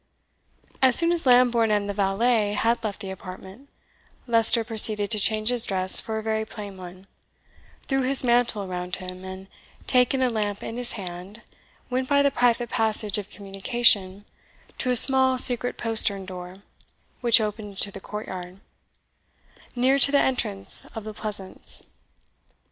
[0.81, 3.69] As soon as Lambourne and the valet had left the apartment,
[4.25, 7.05] Leicester proceeded to change his dress for a very plain one,
[7.87, 9.45] threw his mantle around him, and
[9.85, 11.43] taking a lamp in his hand,
[11.91, 14.25] went by the private passage of communication
[14.79, 16.63] to a small secret postern door
[17.19, 18.59] which opened into the courtyard,
[19.75, 21.83] near to the entrance of the Pleasance.